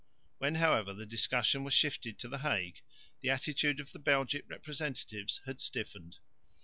[0.39, 2.81] When, however, the discussion was shifted to the Hague,
[3.19, 6.17] the attitude of the Belgic representatives had stiffened.